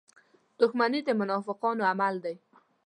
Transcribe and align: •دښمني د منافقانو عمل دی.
•دښمني 0.59 0.99
د 1.05 1.09
منافقانو 1.19 1.81
عمل 1.91 2.15
دی. 2.25 2.35